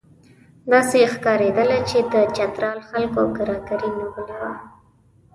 داسې 0.71 0.97
ښکارېدله 1.13 1.77
چې 1.89 1.97
د 2.13 2.13
چترال 2.35 2.79
خلکو 2.89 3.21
کراري 3.35 3.89
نیولې 3.97 4.35
وه. 4.41 4.51